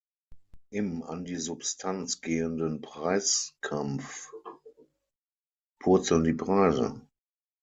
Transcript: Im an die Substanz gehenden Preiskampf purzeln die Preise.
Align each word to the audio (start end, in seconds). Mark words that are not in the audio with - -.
Im 0.71 1.03
an 1.03 1.25
die 1.25 1.35
Substanz 1.37 2.21
gehenden 2.21 2.81
Preiskampf 2.81 4.31
purzeln 5.77 6.23
die 6.23 6.33
Preise. 6.33 7.01